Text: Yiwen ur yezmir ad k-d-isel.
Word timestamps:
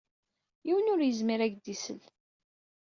Yiwen 0.65 0.91
ur 0.93 0.99
yezmir 1.03 1.39
ad 1.41 1.49
k-d-isel. 1.53 2.01